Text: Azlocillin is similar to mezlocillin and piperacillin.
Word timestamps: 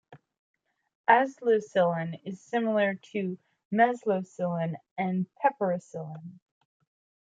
Azlocillin 1.07 2.19
is 2.25 2.41
similar 2.41 2.95
to 3.11 3.37
mezlocillin 3.71 4.73
and 4.97 5.27
piperacillin. 5.35 6.39